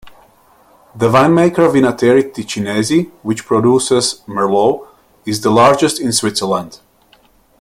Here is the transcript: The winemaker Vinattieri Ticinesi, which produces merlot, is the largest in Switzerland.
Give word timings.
The 0.95 1.09
winemaker 1.11 1.71
Vinattieri 1.71 2.33
Ticinesi, 2.33 3.11
which 3.21 3.45
produces 3.45 4.23
merlot, 4.27 4.87
is 5.27 5.41
the 5.41 5.51
largest 5.51 5.99
in 5.99 6.11
Switzerland. 6.11 6.79